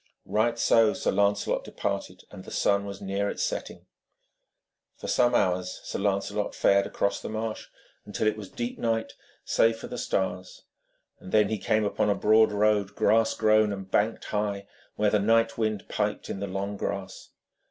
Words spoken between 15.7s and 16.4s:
piped in